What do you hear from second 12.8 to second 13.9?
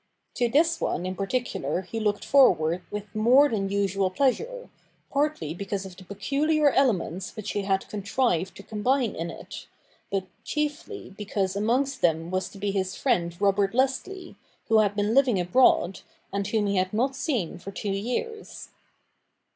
friend Robert